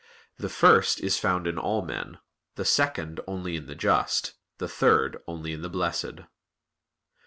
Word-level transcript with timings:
The 0.39 0.49
first 0.49 0.99
is 0.99 1.19
found 1.19 1.45
in 1.45 1.59
all 1.59 1.83
men, 1.83 2.17
the 2.55 2.65
second 2.65 3.19
only 3.27 3.55
in 3.55 3.67
the 3.67 3.75
just, 3.75 4.33
the 4.57 4.67
third 4.67 5.17
only 5.27 5.53
in 5.53 5.61
the 5.61 5.69
blessed. 5.69 6.21